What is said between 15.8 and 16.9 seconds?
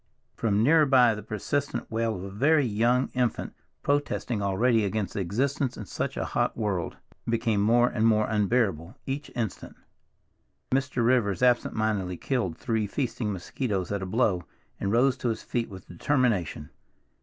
determination.